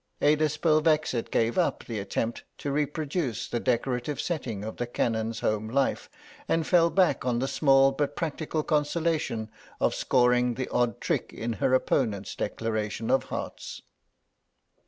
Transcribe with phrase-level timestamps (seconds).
[0.19, 6.09] Ada Spelvexit gave up the attempt to reproduce the decorative setting of the Canon's homelife,
[6.47, 11.53] and fell back on the small but practical consolation of scoring the odd trick in
[11.61, 13.83] her opponent's declaration of hearts.